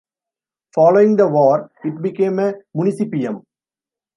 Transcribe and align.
Following 0.73 1.15
the 1.17 1.27
war, 1.27 1.69
it 1.83 2.01
became 2.01 2.39
a 2.39 2.55
municipium. 2.75 3.43